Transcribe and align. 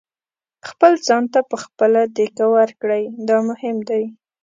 خپل 0.69 0.91
ځان 1.07 1.23
ته 1.33 1.39
په 1.49 1.55
خپله 1.63 2.01
دېکه 2.17 2.45
ورکړئ 2.55 3.03
دا 3.27 3.37
مهم 3.49 3.77
دی. 3.89 4.03